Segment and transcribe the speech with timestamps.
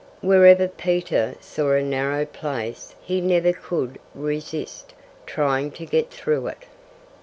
[0.21, 4.95] Wherever Peter saw a narrow place he never could resist
[5.27, 6.63] trying to get through it.